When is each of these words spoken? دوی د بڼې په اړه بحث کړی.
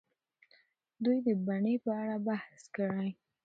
دوی 1.03 1.17
د 1.27 1.29
بڼې 1.45 1.75
په 1.83 1.91
اړه 2.01 2.15
بحث 2.27 2.61
کړی. 2.75 3.09